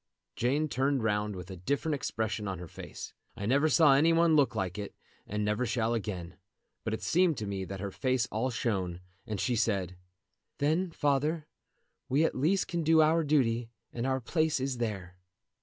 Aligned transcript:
Jane 0.35 0.67
turned 0.67 1.03
round 1.03 1.35
with 1.35 1.51
a 1.51 1.55
different 1.55 1.93
expression 1.93 2.47
on 2.47 2.57
her 2.57 2.67
face. 2.67 3.13
I 3.35 3.45
never 3.45 3.69
saw 3.69 3.93
any 3.93 4.11
one 4.11 4.35
look 4.35 4.55
like 4.55 4.79
it, 4.79 4.95
and 5.27 5.45
never 5.45 5.63
shall 5.63 5.93
again; 5.93 6.37
but 6.83 6.95
it 6.95 7.03
seemed 7.03 7.37
to 7.37 7.45
me 7.45 7.65
that 7.65 7.79
her 7.79 7.91
face 7.91 8.25
all 8.31 8.49
shone, 8.49 9.01
and 9.27 9.39
she 9.39 9.55
said: 9.55 9.97
"Then, 10.57 10.89
father, 10.89 11.45
we 12.09 12.25
at 12.25 12.33
least 12.33 12.67
can 12.67 12.81
do 12.81 12.99
our 13.03 13.23
duty, 13.23 13.69
and 13.93 14.07
our 14.07 14.19
place 14.19 14.59
is 14.59 14.79
there." 14.79 15.17